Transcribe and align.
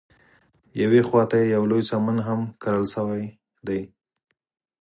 یوې 0.81 1.01
خواته 1.07 1.35
یې 1.41 1.51
یو 1.55 1.63
لوی 1.71 1.83
چمن 1.89 2.17
هم 2.27 2.41
کرل 2.61 2.85
شوی 2.93 3.23
دی. 3.67 3.81